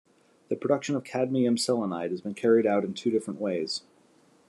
The 0.49 0.55
production 0.55 0.95
of 0.95 1.03
cadmium 1.03 1.57
selenide 1.57 2.09
has 2.09 2.21
been 2.21 2.33
carried 2.33 2.65
out 2.65 2.83
in 2.83 2.95
two 2.95 3.11
different 3.11 3.39
ways. 3.39 3.83